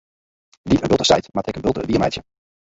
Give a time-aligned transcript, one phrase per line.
[0.67, 2.25] Dy't in bulte seit, moat ek in bulte wiermeitsje.